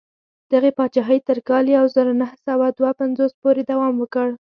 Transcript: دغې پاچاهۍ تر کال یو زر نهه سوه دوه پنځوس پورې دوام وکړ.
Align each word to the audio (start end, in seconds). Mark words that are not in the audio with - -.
دغې 0.51 0.71
پاچاهۍ 0.77 1.19
تر 1.27 1.37
کال 1.49 1.65
یو 1.77 1.85
زر 1.95 2.07
نهه 2.21 2.35
سوه 2.45 2.65
دوه 2.77 2.91
پنځوس 2.99 3.31
پورې 3.41 3.61
دوام 3.71 3.93
وکړ. 3.99 4.27